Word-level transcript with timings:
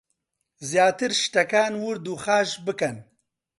زیاتر 0.69 1.11
شتەکان 1.21 1.73
ورد 1.85 2.05
و 2.07 2.13
خاش 2.23 2.49
بکەن 2.65 2.97